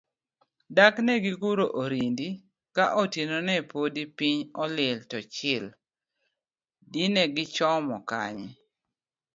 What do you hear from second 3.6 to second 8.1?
podipiny olil to chil, dine gichomo